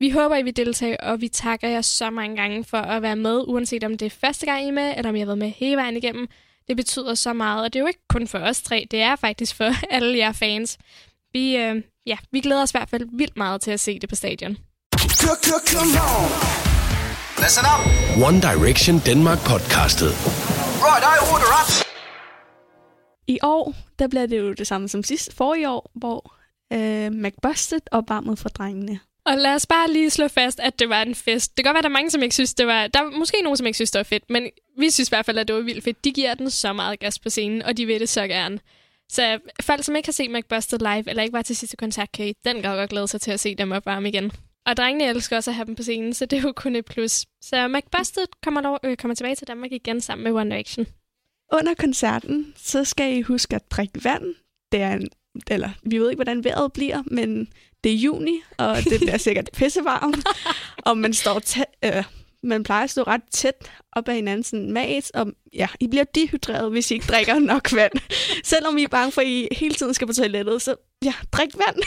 Vi 0.00 0.10
håber, 0.10 0.36
I 0.36 0.42
vil 0.42 0.56
deltage, 0.56 1.00
og 1.00 1.20
vi 1.20 1.28
takker 1.28 1.68
jer 1.68 1.80
så 1.80 2.10
mange 2.10 2.36
gange 2.36 2.64
for 2.64 2.76
at 2.76 3.02
være 3.02 3.16
med, 3.16 3.44
uanset 3.46 3.84
om 3.84 3.98
det 3.98 4.06
er 4.06 4.10
første 4.10 4.46
gang, 4.46 4.64
I 4.64 4.68
er 4.68 4.72
med, 4.72 4.94
eller 4.96 5.08
om 5.08 5.16
I 5.16 5.18
har 5.18 5.26
været 5.26 5.38
med 5.38 5.50
hele 5.50 5.76
vejen 5.76 5.96
igennem. 5.96 6.28
Det 6.68 6.76
betyder 6.76 7.14
så 7.14 7.32
meget, 7.32 7.64
og 7.64 7.72
det 7.72 7.78
er 7.78 7.80
jo 7.80 7.86
ikke 7.86 8.06
kun 8.08 8.28
for 8.28 8.38
os 8.38 8.62
tre, 8.62 8.86
det 8.90 9.00
er 9.02 9.16
faktisk 9.16 9.56
for 9.56 9.70
alle 9.94 10.18
jer 10.18 10.32
fans. 10.32 10.78
Vi, 11.32 11.56
øh, 11.56 11.82
ja, 12.06 12.16
vi 12.32 12.40
glæder 12.40 12.62
os 12.62 12.70
i 12.70 12.76
hvert 12.78 12.88
fald 12.88 13.08
vildt 13.12 13.36
meget 13.36 13.60
til 13.60 13.70
at 13.70 13.80
se 13.80 13.98
det 13.98 14.08
på 14.08 14.14
stadion. 14.14 14.56
Listen 17.38 17.64
up. 17.74 17.82
One 18.28 18.40
Direction 18.40 18.98
Denmark 19.06 19.38
podcastet. 19.38 20.12
Right, 20.86 21.04
I 21.14 21.16
order 21.32 21.50
up. 21.60 21.86
I 23.26 23.38
år, 23.42 23.74
der 23.98 24.08
bliver 24.08 24.26
det 24.26 24.38
jo 24.38 24.52
det 24.52 24.66
samme 24.66 24.88
som 24.88 25.02
sidst 25.02 25.34
forrige 25.36 25.68
år, 25.70 25.90
hvor 25.94 26.34
øh, 26.72 27.10
McBusted 27.12 27.80
opvarmede 27.92 28.36
for 28.36 28.48
drengene. 28.48 29.00
Og 29.26 29.36
lad 29.38 29.54
os 29.54 29.66
bare 29.66 29.90
lige 29.90 30.10
slå 30.10 30.28
fast, 30.28 30.60
at 30.60 30.78
det 30.78 30.88
var 30.88 31.02
en 31.02 31.14
fest. 31.14 31.56
Det 31.56 31.64
kan 31.64 31.68
godt 31.68 31.74
være, 31.74 31.78
at 31.78 31.84
der 31.84 31.90
er 31.90 32.00
mange, 32.00 32.10
som 32.10 32.22
ikke 32.22 32.34
synes, 32.34 32.54
det 32.54 32.66
var... 32.66 32.86
Der 32.86 33.00
er 33.00 33.10
måske 33.10 33.36
nogen, 33.42 33.56
som 33.56 33.66
ikke 33.66 33.76
synes, 33.76 33.90
det 33.90 33.98
var 33.98 34.04
fedt, 34.04 34.30
men 34.30 34.50
vi 34.78 34.90
synes 34.90 35.08
i 35.08 35.10
hvert 35.10 35.26
fald, 35.26 35.38
at 35.38 35.48
det 35.48 35.56
var 35.56 35.62
vildt 35.62 35.84
fedt. 35.84 36.04
De 36.04 36.12
giver 36.12 36.34
den 36.34 36.50
så 36.50 36.72
meget 36.72 37.00
gas 37.00 37.18
på 37.18 37.30
scenen, 37.30 37.62
og 37.62 37.76
de 37.76 37.86
vil 37.86 38.00
det 38.00 38.08
så 38.08 38.26
gerne. 38.26 38.58
Så 39.10 39.38
folk, 39.60 39.84
som 39.84 39.96
ikke 39.96 40.06
har 40.06 40.12
set 40.12 40.30
McBusted 40.30 40.78
live, 40.78 41.10
eller 41.10 41.22
ikke 41.22 41.32
var 41.32 41.42
til 41.42 41.56
sidste 41.56 41.76
koncert, 41.76 42.12
kan 42.12 42.26
i 42.26 42.32
den 42.44 42.62
grad 42.62 42.78
godt 42.78 42.90
glæde 42.90 43.08
sig 43.08 43.20
til 43.20 43.30
at 43.30 43.40
se 43.40 43.54
dem 43.54 43.72
opvarme 43.72 44.08
igen. 44.08 44.32
Og 44.66 44.76
drengene 44.76 45.10
elsker 45.10 45.36
også 45.36 45.50
at 45.50 45.54
have 45.54 45.66
dem 45.66 45.76
på 45.76 45.82
scenen, 45.82 46.14
så 46.14 46.26
det 46.26 46.38
er 46.38 46.42
jo 46.42 46.52
kun 46.52 46.76
et 46.76 46.84
plus. 46.84 47.26
Så 47.42 47.68
McBusted 47.68 48.26
kommer, 48.42 48.60
lov, 48.60 48.78
øh, 48.84 48.96
kommer 48.96 49.14
tilbage 49.14 49.34
til 49.34 49.46
Danmark 49.46 49.72
igen 49.72 50.00
sammen 50.00 50.24
med 50.24 50.32
One 50.32 50.50
Direction. 50.50 50.86
Under 51.52 51.74
koncerten, 51.74 52.54
så 52.56 52.84
skal 52.84 53.16
I 53.16 53.22
huske 53.22 53.56
at 53.56 53.70
drikke 53.70 54.04
vand. 54.04 54.34
Det 54.72 54.80
er 54.80 54.92
en, 54.92 55.08
eller 55.50 55.70
vi 55.82 55.98
ved 55.98 56.10
ikke, 56.10 56.16
hvordan 56.18 56.44
vejret 56.44 56.72
bliver, 56.72 57.02
men 57.06 57.48
det 57.84 57.92
er 57.92 57.96
juni, 57.96 58.42
og 58.58 58.76
det 58.76 59.00
bliver 59.00 59.18
sikkert 59.26 59.50
pissevarmt. 59.52 60.28
og 60.86 60.98
man 60.98 61.14
står 61.14 61.40
øh, 61.84 62.04
man 62.42 62.62
plejer 62.62 62.84
at 62.84 62.90
stå 62.90 63.02
ret 63.02 63.22
tæt 63.30 63.70
op 63.92 64.08
ad 64.08 64.14
hinanden, 64.14 64.44
sådan 64.44 64.72
mas, 64.72 65.10
og 65.10 65.26
ja, 65.54 65.66
I 65.80 65.86
bliver 65.86 66.04
dehydreret, 66.04 66.70
hvis 66.70 66.90
I 66.90 66.94
ikke 66.94 67.06
drikker 67.06 67.38
nok 67.38 67.72
vand. 67.72 67.92
Selvom 68.44 68.78
I 68.78 68.82
er 68.82 68.88
bange 68.88 69.12
for, 69.12 69.20
at 69.20 69.26
I 69.26 69.48
hele 69.52 69.74
tiden 69.74 69.94
skal 69.94 70.06
på 70.06 70.12
toilettet, 70.12 70.62
så 70.62 70.74
ja, 71.04 71.14
drik 71.32 71.48
vand. 71.54 71.82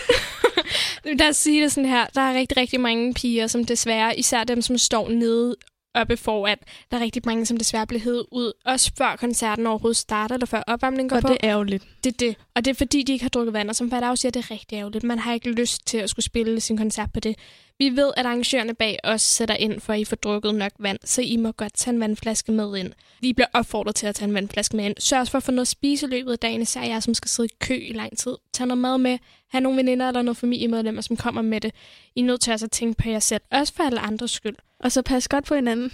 Lad 1.20 1.30
os 1.30 1.38
sige 1.38 1.64
det 1.64 1.72
sådan 1.72 1.90
her. 1.90 2.06
Der 2.16 2.22
er 2.22 2.34
rigtig, 2.34 2.58
rigtig 2.58 2.80
mange 2.80 3.14
piger, 3.14 3.48
som 3.48 3.66
desværre, 3.66 4.20
især 4.20 4.44
dem, 4.44 4.62
som 4.62 4.78
står 4.78 5.10
nede 5.10 5.56
oppe 5.96 6.18
foran, 6.18 6.58
der 6.92 6.98
er 6.98 7.02
rigtig 7.02 7.22
mange, 7.26 7.46
som 7.46 7.58
desværre 7.58 7.88
bliver 7.88 8.02
hævet 8.02 8.26
ud, 8.32 8.52
også 8.66 8.92
før 8.98 9.16
koncerten 9.16 9.68
overhovedet 9.68 9.98
starter, 9.98 10.36
eller 10.36 10.46
før 10.46 10.64
opvarmningen 10.68 11.10
går 11.10 11.16
og 11.16 11.22
på. 11.22 11.28
det 11.28 11.38
er 11.44 11.50
ærgerligt. 11.50 11.84
Det 12.04 12.14
er 12.14 12.18
det. 12.18 12.36
Og 12.56 12.66
det 12.66 12.72
er 12.72 12.76
fordi, 12.76 13.04
de 13.04 13.12
ikke 13.12 13.24
har 13.24 13.30
drukket 13.30 13.54
vand, 13.54 13.70
og 13.70 13.76
som 13.76 13.90
Fat 13.90 14.20
siger, 14.20 14.32
det 14.32 14.46
er 14.46 14.52
rigtig 14.52 14.76
ærgerligt. 14.76 15.04
Man 15.04 15.20
har 15.20 15.34
ikke 15.34 15.52
lyst 15.52 15.88
til 15.88 15.98
at 15.98 16.10
skulle 16.10 16.26
spille 16.26 16.62
sin 16.62 16.78
koncert 16.78 17.14
på 17.14 17.20
det. 17.20 17.36
Vi 17.80 17.90
ved, 17.90 18.12
at 18.18 18.26
arrangørerne 18.26 18.74
bag 18.74 19.00
os 19.04 19.22
sætter 19.22 19.56
ind 19.56 19.80
for, 19.80 19.94
at 19.94 20.00
I 20.00 20.06
får 20.06 20.16
drukket 20.16 20.56
nok 20.56 20.72
vand, 20.80 21.00
så 21.04 21.22
I 21.22 21.38
må 21.38 21.52
godt 21.52 21.74
tage 21.74 21.94
en 21.94 22.00
vandflaske 22.00 22.52
med 22.52 22.78
ind. 22.78 22.94
Vi 23.22 23.34
bliver 23.34 23.48
opfordret 23.54 23.96
til 23.96 24.08
at 24.08 24.16
tage 24.16 24.28
en 24.28 24.34
vandflaske 24.34 24.76
med 24.76 24.86
ind. 24.86 24.96
Sørg 25.00 25.20
også 25.20 25.32
for 25.32 25.38
at 25.38 25.44
få 25.44 25.52
noget 25.52 25.62
at 25.62 25.68
spise 25.68 26.06
i 26.06 26.10
løbet 26.10 26.32
af 26.32 26.40
dagen, 26.40 26.62
især 26.62 26.84
jer, 26.84 27.00
som 27.00 27.14
skal 27.14 27.30
sidde 27.30 27.50
i 27.52 27.56
kø 27.60 27.76
i 27.76 27.94
lang 27.94 28.18
tid. 28.18 28.36
Tag 28.54 28.68
noget 28.68 28.78
mad 28.78 28.98
med. 28.98 29.18
Ha' 29.52 29.60
nogle 29.60 29.78
veninder 29.78 30.08
eller 30.08 30.22
noget 30.22 30.38
familiemedlemmer, 30.38 31.02
som 31.02 31.18
kommer 31.18 31.42
med 31.42 31.62
det. 31.62 31.72
I 32.16 32.20
er 32.20 32.24
nødt 32.24 32.42
til 32.42 32.54
også 32.54 32.66
at 32.66 32.72
tænke 32.72 33.04
på 33.04 33.10
jer 33.10 33.20
selv, 33.20 33.42
også 33.52 33.74
for 33.74 33.84
alle 33.84 34.00
andres 34.00 34.32
skyld. 34.32 34.56
Og 34.80 34.92
så 34.92 35.02
pas 35.02 35.28
godt 35.28 35.46
på 35.46 35.56
hinanden. 35.56 35.92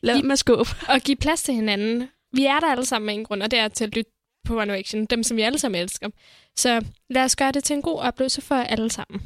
Lav 0.00 0.16
I- 0.16 0.22
med 0.22 0.36
skåb. 0.36 0.66
Og 0.88 1.00
give 1.00 1.16
plads 1.16 1.42
til 1.42 1.54
hinanden. 1.54 2.08
Vi 2.32 2.44
er 2.44 2.60
der 2.60 2.66
alle 2.66 2.84
sammen 2.86 3.06
med 3.06 3.14
en 3.14 3.24
grund, 3.24 3.42
og 3.42 3.50
det 3.50 3.58
er 3.58 3.68
til 3.68 3.84
at 3.84 3.94
lytte 3.94 4.10
på 4.44 4.60
One 4.60 4.72
Direction, 4.72 5.04
dem 5.06 5.22
som 5.22 5.36
vi 5.36 5.42
alle 5.42 5.58
sammen 5.58 5.80
elsker. 5.82 6.08
Så 6.56 6.84
lad 7.10 7.22
os 7.24 7.36
gøre 7.36 7.52
det 7.52 7.64
til 7.64 7.74
en 7.76 7.82
god 7.82 7.98
oplevelse 7.98 8.40
for 8.40 8.54
alle 8.54 8.90
sammen. 8.90 9.20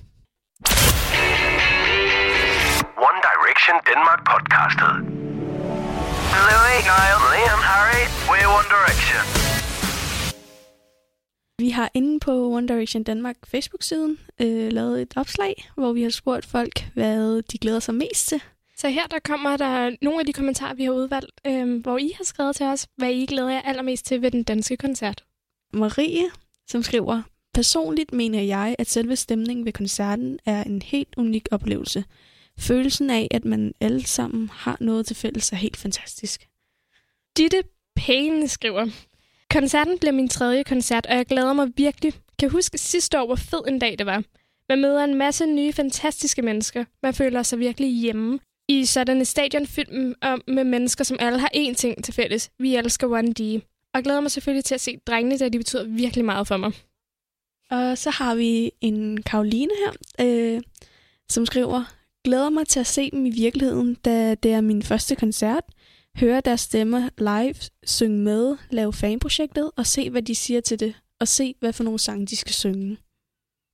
Direction 3.62 3.94
Denmark 3.94 4.20
podcastet. 4.32 4.92
Louis, 6.48 6.80
Niall, 6.90 7.20
Liam, 7.32 7.60
Harry, 7.70 8.04
we're 8.30 8.48
One 8.58 8.68
Direction. 8.74 9.22
Vi 11.58 11.70
har 11.70 11.90
inde 11.94 12.20
på 12.20 12.32
One 12.56 12.68
Direction 12.68 13.02
Danmark 13.02 13.36
Facebook-siden 13.46 14.18
øh, 14.40 14.72
lavet 14.72 15.02
et 15.02 15.12
opslag, 15.16 15.54
hvor 15.74 15.92
vi 15.92 16.02
har 16.02 16.10
spurgt 16.10 16.46
folk, 16.46 16.88
hvad 16.94 17.42
de 17.42 17.58
glæder 17.58 17.80
sig 17.80 17.94
mest 17.94 18.28
til. 18.28 18.42
Så 18.76 18.88
her 18.88 19.06
der 19.06 19.18
kommer 19.24 19.56
der 19.56 19.96
nogle 20.02 20.20
af 20.20 20.26
de 20.26 20.32
kommentarer, 20.32 20.74
vi 20.74 20.84
har 20.84 20.92
udvalgt, 20.92 21.40
øh, 21.46 21.80
hvor 21.82 21.98
I 21.98 22.12
har 22.16 22.24
skrevet 22.24 22.56
til 22.56 22.66
os, 22.66 22.86
hvad 22.96 23.10
I 23.10 23.26
glæder 23.26 23.50
jer 23.50 23.62
allermest 23.62 24.06
til 24.06 24.22
ved 24.22 24.30
den 24.30 24.42
danske 24.42 24.76
koncert. 24.76 25.24
Marie, 25.72 26.30
som 26.66 26.82
skriver, 26.82 27.22
Personligt 27.54 28.12
mener 28.12 28.42
jeg, 28.42 28.76
at 28.78 28.90
selve 28.90 29.16
stemningen 29.16 29.64
ved 29.64 29.72
koncerten 29.72 30.38
er 30.46 30.64
en 30.64 30.82
helt 30.82 31.14
unik 31.16 31.48
oplevelse. 31.50 32.04
Følelsen 32.58 33.10
af, 33.10 33.28
at 33.30 33.44
man 33.44 33.72
alle 33.80 34.06
sammen 34.06 34.48
har 34.48 34.76
noget 34.80 35.06
til 35.06 35.16
fælles, 35.16 35.52
er 35.52 35.56
helt 35.56 35.76
fantastisk. 35.76 36.48
Ditte 37.36 37.62
Payne 37.96 38.48
skriver, 38.48 38.86
Koncerten 39.52 39.98
bliver 39.98 40.12
min 40.12 40.28
tredje 40.28 40.62
koncert, 40.62 41.06
og 41.06 41.16
jeg 41.16 41.26
glæder 41.26 41.52
mig 41.52 41.68
virkelig. 41.76 42.12
Kan 42.38 42.50
huske 42.50 42.78
sidste 42.78 43.20
år, 43.20 43.26
hvor 43.26 43.36
fed 43.36 43.60
en 43.68 43.78
dag 43.78 43.98
det 43.98 44.06
var. 44.06 44.22
Man 44.68 44.80
møder 44.80 45.04
en 45.04 45.14
masse 45.14 45.46
nye, 45.46 45.72
fantastiske 45.72 46.42
mennesker. 46.42 46.84
Man 47.02 47.14
føler 47.14 47.42
sig 47.42 47.58
virkelig 47.58 47.90
hjemme. 47.90 48.38
I 48.68 48.84
sådan 48.84 49.20
et 49.20 49.28
stadion 49.28 49.66
fyldt 49.66 50.16
om 50.22 50.42
med 50.46 50.64
mennesker, 50.64 51.04
som 51.04 51.16
alle 51.20 51.38
har 51.38 51.50
én 51.56 51.74
ting 51.74 52.04
til 52.04 52.14
fælles. 52.14 52.50
Vi 52.58 52.76
elsker 52.76 53.08
1D. 53.08 53.68
Og 53.94 54.02
glæder 54.02 54.20
mig 54.20 54.30
selvfølgelig 54.30 54.64
til 54.64 54.74
at 54.74 54.80
se 54.80 54.98
drengene, 55.06 55.38
da 55.38 55.48
de 55.48 55.58
betyder 55.58 55.84
virkelig 55.84 56.24
meget 56.24 56.48
for 56.48 56.56
mig. 56.56 56.72
Og 57.70 57.98
så 57.98 58.10
har 58.10 58.34
vi 58.34 58.70
en 58.80 59.22
Karoline 59.22 59.72
her, 59.84 59.92
øh, 60.26 60.60
som 61.28 61.46
skriver, 61.46 61.94
glæder 62.24 62.50
mig 62.50 62.66
til 62.66 62.80
at 62.80 62.86
se 62.86 63.10
dem 63.10 63.26
i 63.26 63.30
virkeligheden, 63.30 63.94
da 63.94 64.34
det 64.34 64.52
er 64.52 64.60
min 64.60 64.82
første 64.82 65.16
koncert. 65.16 65.64
Høre 66.16 66.40
deres 66.40 66.60
stemmer 66.60 67.08
live, 67.18 67.54
synge 67.84 68.18
med, 68.18 68.56
lave 68.70 68.92
fanprojektet 68.92 69.70
og 69.76 69.86
se, 69.86 70.10
hvad 70.10 70.22
de 70.22 70.34
siger 70.34 70.60
til 70.60 70.80
det. 70.80 70.94
Og 71.20 71.28
se, 71.28 71.54
hvad 71.60 71.72
for 71.72 71.84
nogle 71.84 71.98
sange 71.98 72.26
de 72.26 72.36
skal 72.36 72.52
synge. 72.52 72.98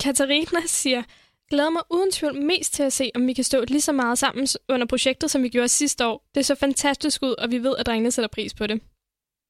Katarina 0.01 0.61
siger, 0.67 1.03
glæder 1.51 1.71
mig 1.71 1.83
uden 1.91 2.13
tvivl 2.13 2.43
mest 2.43 2.75
til 2.75 2.83
at 2.83 2.93
se, 2.93 3.11
om 3.15 3.27
vi 3.27 3.33
kan 3.33 3.45
stå 3.45 3.65
lige 3.69 3.81
så 3.81 3.93
meget 3.93 4.19
sammen 4.19 4.47
under 4.69 4.87
projektet, 4.87 5.31
som 5.31 5.43
vi 5.43 5.49
gjorde 5.49 5.69
sidste 5.69 6.07
år. 6.07 6.29
Det 6.35 6.47
så 6.47 6.55
fantastisk 6.55 7.23
ud, 7.23 7.35
og 7.39 7.51
vi 7.51 7.59
ved, 7.59 7.75
at 7.79 7.87
drengene 7.87 8.11
sætter 8.11 8.29
pris 8.29 8.55
på 8.55 8.67
det. 8.67 8.81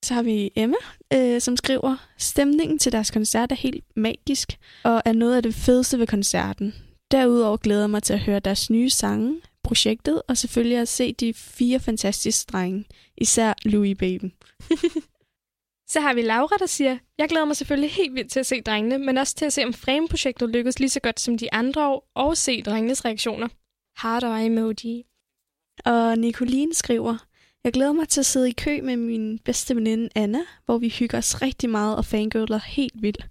Så 0.05 0.15
har 0.15 0.23
vi 0.23 0.51
Emma, 0.57 0.77
øh, 1.13 1.41
som 1.41 1.57
skriver, 1.57 1.97
stemningen 2.19 2.79
til 2.79 2.93
deres 2.93 3.11
koncert 3.11 3.53
er 3.53 3.57
helt 3.57 3.85
magisk, 3.97 4.59
og 4.85 5.03
er 5.05 5.13
noget 5.13 5.37
af 5.37 5.43
det 5.43 5.55
fedeste 5.55 5.99
ved 5.99 6.07
koncerten. 6.07 6.75
Derudover 7.11 7.57
glæder 7.57 7.81
jeg 7.81 7.91
mig 7.91 8.03
til 8.03 8.13
at 8.13 8.21
høre 8.21 8.41
deres 8.41 8.71
nye 8.71 8.91
sange, 8.91 9.41
projektet, 9.63 10.23
og 10.29 10.37
selvfølgelig 10.37 10.79
at 10.79 10.89
se 10.89 11.13
de 11.13 11.35
fire 11.35 11.81
fantastiske 11.81 12.49
drenge, 12.53 12.85
især 13.17 13.55
Louis 13.65 13.99
Baben. 13.99 14.33
Så 15.93 16.01
har 16.01 16.15
vi 16.15 16.23
Laura, 16.23 16.57
der 16.59 16.67
siger, 16.67 16.99
jeg 17.19 17.29
glæder 17.29 17.45
mig 17.45 17.57
selvfølgelig 17.57 17.91
helt 17.91 18.15
vildt 18.15 18.33
til 18.33 18.41
at 18.41 18.47
se 18.47 18.61
drengene, 18.61 18.99
men 18.99 19.19
også 19.19 19.35
til 19.35 19.45
at 19.45 19.53
se, 19.53 19.65
om 19.65 19.73
frame-projektet 19.73 20.51
lykkes 20.51 20.79
lige 20.79 20.91
så 20.91 21.01
godt 21.01 21.21
som 21.21 21.39
de 21.39 21.53
andre 21.53 21.89
år, 21.89 22.11
og 22.15 22.37
se 22.37 22.63
drengenes 22.63 23.05
reaktioner. 23.05 23.49
Heart 24.03 24.25
og 24.25 24.45
emoji. 24.47 25.05
Og 25.85 26.19
Nicoline 26.19 26.75
skriver, 26.75 27.17
jeg 27.65 27.73
glæder 27.73 27.93
mig 27.93 28.09
til 28.09 28.21
at 28.21 28.27
sidde 28.27 28.49
i 28.49 28.53
kø 28.53 28.81
med 28.83 28.97
min 28.97 29.39
bedste 29.39 29.77
veninde 29.77 30.09
Anna, 30.15 30.41
hvor 30.65 30.79
vi 30.79 30.89
hygger 30.89 31.19
os 31.19 31.43
rigtig 31.43 31.71
meget 31.71 31.97
og 31.97 32.05
fangirler 32.05 32.59
helt 32.59 33.03
vildt. 33.03 33.27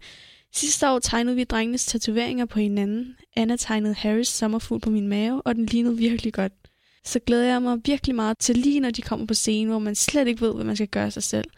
Sidste 0.57 0.89
år 0.89 0.99
tegnede 0.99 1.35
vi 1.35 1.43
drengenes 1.43 1.85
tatoveringer 1.85 2.45
på 2.45 2.59
hinanden. 2.59 3.15
Anna 3.35 3.55
tegnede 3.55 3.93
Harrys 3.93 4.27
sommerfugl 4.27 4.81
på 4.81 4.89
min 4.89 5.07
mave, 5.07 5.41
og 5.41 5.55
den 5.55 5.65
lignede 5.65 5.97
virkelig 5.97 6.33
godt. 6.33 6.53
Så 7.05 7.19
glæder 7.19 7.45
jeg 7.45 7.61
mig 7.61 7.77
virkelig 7.85 8.15
meget 8.15 8.37
til 8.37 8.57
lige 8.57 8.79
når 8.79 8.91
de 8.91 9.01
kommer 9.01 9.25
på 9.25 9.33
scenen, 9.33 9.69
hvor 9.69 9.79
man 9.79 9.95
slet 9.95 10.27
ikke 10.27 10.41
ved, 10.41 10.53
hvad 10.53 10.65
man 10.65 10.75
skal 10.75 10.87
gøre 10.87 11.11
sig 11.11 11.23
selv. 11.23 11.49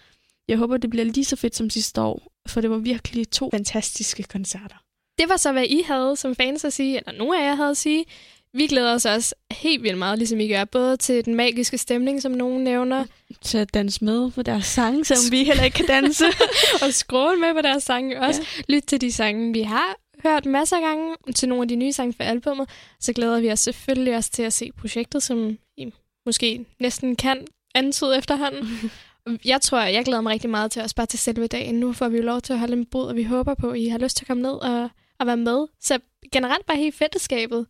Jeg 0.47 0.57
håber, 0.57 0.77
det 0.77 0.89
bliver 0.89 1.05
lige 1.05 1.25
så 1.25 1.35
fedt 1.35 1.55
som 1.55 1.69
sidste 1.69 2.01
år, 2.01 2.31
for 2.47 2.61
det 2.61 2.69
var 2.69 2.77
virkelig 2.77 3.29
to 3.29 3.49
fantastiske 3.53 4.23
koncerter. 4.23 4.83
Det 5.19 5.29
var 5.29 5.37
så, 5.37 5.51
hvad 5.51 5.65
I 5.65 5.81
havde 5.81 6.15
som 6.15 6.35
fans 6.35 6.65
at 6.65 6.73
sige, 6.73 6.97
eller 6.97 7.11
nogle 7.11 7.41
af 7.41 7.47
jer 7.47 7.55
havde 7.55 7.69
at 7.69 7.77
sige. 7.77 8.05
Vi 8.53 8.67
glæder 8.67 8.93
os 8.93 9.05
også 9.05 9.35
helt 9.51 9.83
vildt 9.83 9.97
meget, 9.97 10.17
ligesom 10.17 10.39
I 10.39 10.47
gør, 10.47 10.65
både 10.65 10.97
til 10.97 11.25
den 11.25 11.35
magiske 11.35 11.77
stemning, 11.77 12.21
som 12.21 12.31
nogen 12.31 12.63
nævner, 12.63 13.05
Til 13.41 13.57
at 13.57 13.73
danse 13.73 14.05
med 14.05 14.31
på 14.31 14.41
deres 14.41 14.65
sange, 14.65 15.05
selvom 15.05 15.31
vi 15.31 15.43
heller 15.43 15.63
ikke 15.63 15.75
kan 15.75 15.85
danse. 15.85 16.25
og 16.83 16.93
skråle 16.93 17.39
med 17.39 17.53
på 17.53 17.61
deres 17.61 17.83
sange 17.83 18.21
også. 18.21 18.41
Ja. 18.57 18.75
Lyt 18.75 18.83
til 18.83 19.01
de 19.01 19.11
sange, 19.11 19.53
vi 19.53 19.61
har 19.61 19.95
hørt 20.23 20.45
masser 20.45 20.75
af 20.75 20.81
gange, 20.81 21.15
til 21.35 21.49
nogle 21.49 21.61
af 21.61 21.67
de 21.67 21.75
nye 21.75 21.91
sange 21.91 22.13
fra 22.13 22.23
albumet. 22.23 22.69
Så 22.99 23.13
glæder 23.13 23.39
vi 23.39 23.51
os 23.51 23.59
selvfølgelig 23.59 24.15
også 24.15 24.31
til 24.31 24.43
at 24.43 24.53
se 24.53 24.71
projektet, 24.77 25.23
som 25.23 25.57
I 25.77 25.91
måske 26.25 26.65
næsten 26.79 27.15
kan 27.15 27.47
antyde 27.75 28.17
efterhånden. 28.17 28.67
Jeg 29.45 29.61
tror, 29.61 29.79
jeg 29.79 30.05
glæder 30.05 30.21
mig 30.21 30.33
rigtig 30.33 30.49
meget 30.49 30.71
til 30.71 30.81
os 30.81 30.93
bare 30.93 31.05
til 31.05 31.19
selve 31.19 31.47
dagen. 31.47 31.75
Nu 31.75 31.93
får 31.93 32.09
vi 32.09 32.17
jo 32.17 32.23
lov 32.23 32.41
til 32.41 32.53
at 32.53 32.59
holde 32.59 32.73
en 32.73 32.85
bod, 32.85 33.07
og 33.07 33.15
vi 33.15 33.23
håber 33.23 33.53
på, 33.53 33.69
at 33.69 33.79
I 33.79 33.87
har 33.87 33.97
lyst 33.97 34.17
til 34.17 34.23
at 34.23 34.27
komme 34.27 34.43
ned 34.43 34.51
og, 34.51 34.89
og 35.19 35.27
være 35.27 35.37
med. 35.37 35.67
Så 35.81 35.99
generelt 36.31 36.65
bare 36.65 36.77
helt 36.77 36.95
fællesskabet. 36.95 37.65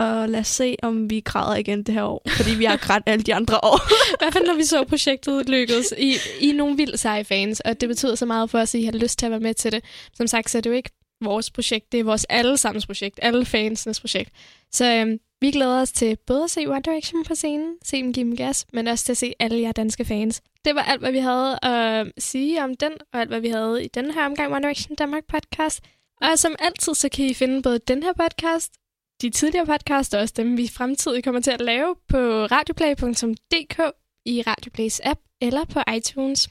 Og 0.00 0.28
lad 0.28 0.40
os 0.40 0.46
se, 0.46 0.76
om 0.82 1.10
vi 1.10 1.20
græder 1.20 1.56
igen 1.56 1.82
det 1.82 1.94
her 1.94 2.02
år, 2.02 2.22
fordi 2.36 2.54
vi 2.54 2.64
har 2.64 2.76
grædt 2.76 3.02
alle 3.06 3.22
de 3.22 3.34
andre 3.34 3.56
år. 3.56 3.78
Hvad 4.18 4.18
hvert 4.18 4.32
fald, 4.32 4.46
når 4.46 4.54
vi 4.54 4.64
så 4.64 4.84
projektet 4.84 5.48
lykkedes. 5.48 5.94
I, 5.98 6.16
I 6.40 6.50
er 6.50 6.54
nogle 6.54 6.76
vildt 6.76 7.00
seje 7.00 7.24
fans, 7.24 7.60
og 7.60 7.80
det 7.80 7.88
betyder 7.88 8.14
så 8.14 8.26
meget 8.26 8.50
for 8.50 8.58
os, 8.58 8.74
at 8.74 8.80
I 8.80 8.84
har 8.84 8.92
lyst 8.92 9.18
til 9.18 9.26
at 9.26 9.30
være 9.30 9.40
med 9.40 9.54
til 9.54 9.72
det. 9.72 9.84
Som 10.14 10.26
sagt, 10.26 10.50
så 10.50 10.58
er 10.58 10.62
det 10.62 10.70
jo 10.70 10.74
ikke 10.74 10.90
vores 11.20 11.50
projekt, 11.50 11.92
det 11.92 12.00
er 12.00 12.04
vores 12.04 12.24
allesammens 12.24 12.86
projekt, 12.86 13.18
alle 13.22 13.44
fansenes 13.44 14.00
projekt. 14.00 14.30
Så 14.72 14.94
øhm, 14.94 15.18
vi 15.40 15.50
glæder 15.50 15.80
os 15.80 15.92
til 15.92 16.16
både 16.26 16.44
at 16.44 16.50
se 16.50 16.66
One 16.66 16.82
Direction 16.82 17.24
på 17.24 17.34
scenen, 17.34 17.74
se 17.84 18.02
dem 18.02 18.12
give 18.12 18.26
dem 18.26 18.36
gas, 18.36 18.66
men 18.72 18.88
også 18.88 19.04
til 19.04 19.12
at 19.12 19.16
se 19.16 19.32
alle 19.38 19.60
jer 19.60 19.72
danske 19.72 20.04
fans. 20.04 20.42
Det 20.64 20.74
var 20.74 20.82
alt, 20.82 21.00
hvad 21.00 21.12
vi 21.12 21.18
havde 21.18 21.64
at 21.64 22.06
sige 22.18 22.64
om 22.64 22.76
den, 22.76 22.92
og 23.12 23.20
alt, 23.20 23.28
hvad 23.30 23.40
vi 23.40 23.48
havde 23.48 23.84
i 23.84 23.88
den 23.88 24.10
her 24.10 24.26
omgang 24.26 24.52
One 24.52 24.62
Direction 24.62 24.96
Danmark 24.96 25.22
podcast. 25.28 25.80
Og 26.22 26.38
som 26.38 26.54
altid, 26.58 26.94
så 26.94 27.08
kan 27.08 27.24
I 27.24 27.34
finde 27.34 27.62
både 27.62 27.78
den 27.78 28.02
her 28.02 28.12
podcast, 28.12 28.72
de 29.22 29.30
tidligere 29.30 29.66
podcasts, 29.66 30.14
og 30.14 30.20
også 30.20 30.34
dem, 30.36 30.56
vi 30.56 30.68
fremtidig 30.68 31.24
kommer 31.24 31.40
til 31.40 31.50
at 31.50 31.60
lave 31.60 31.94
på 32.08 32.18
radioplay.dk 32.44 33.78
i 34.26 34.42
Radioplays 34.46 35.00
app 35.04 35.20
eller 35.40 35.64
på 35.64 35.80
iTunes. 35.96 36.48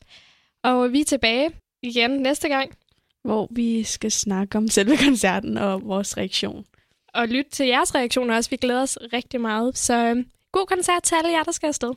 Og 0.64 0.92
vi 0.94 1.02
er 1.02 1.06
tilbage 1.06 1.52
igen 1.84 2.12
næste 2.12 2.48
gang. 2.48 2.78
hvor 3.24 3.48
vi 3.52 3.84
skal 3.84 4.12
snakke 4.12 4.58
om 4.58 4.68
selve 4.68 4.98
koncerten 4.98 5.58
og 5.58 5.82
vores 5.84 6.18
reaktion. 6.18 6.66
Og 7.14 7.28
lytte 7.28 7.52
til 7.52 7.68
jeres 7.68 7.96
reaktioner 7.96 8.36
også. 8.36 8.50
Vi 8.50 8.56
glæder 8.56 8.82
os 8.82 8.98
rigtig 9.14 9.42
meget. 9.42 9.78
Så 9.78 9.94
øhm, 9.94 10.26
god 10.52 10.66
koncert 10.68 11.04
til 11.04 11.16
alle 11.16 11.32
jer, 11.32 11.44
der 11.44 11.52
skal 11.52 11.68
afsted. 11.68 11.94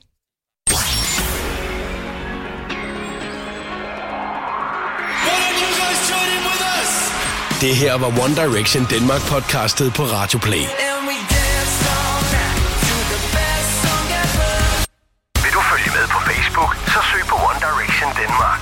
Det 7.60 7.76
her 7.76 7.94
var 7.98 8.06
One 8.06 8.34
Direction 8.34 8.86
Denmark 8.90 9.20
podcastet 9.20 9.94
på 9.94 10.02
Radio 10.02 10.38
Play. 10.38 10.64
Vil 15.44 15.52
du 15.56 15.60
følge 15.72 15.90
med 15.98 16.06
på 16.14 16.18
Facebook, 16.28 16.76
så 16.86 17.00
søg 17.10 17.22
på 17.28 17.34
One 17.34 17.60
Direction 17.66 18.10
Denmark. 18.20 18.60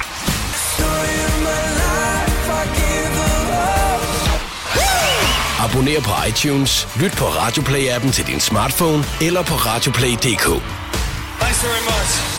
Abonner 5.65 6.01
på 6.01 6.29
iTunes, 6.29 6.89
lyt 7.01 7.13
på 7.13 7.25
Radio 7.25 7.63
Play-appen 7.63 8.13
til 8.13 8.27
din 8.27 8.41
smartphone 8.41 9.05
eller 9.21 9.43
på 9.43 9.55
radioplay.dk. 9.55 10.47
Thanks 11.41 11.65
very 11.65 11.83
much. 11.91 12.34